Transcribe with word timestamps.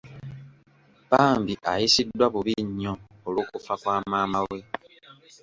Bambi 1.09 1.53
ayisiddwa 1.71 2.25
bubi 2.33 2.53
nnyo 2.67 2.93
olw’okufa 3.27 3.73
kwa 3.81 3.95
maama 4.09 4.39
we. 4.49 4.59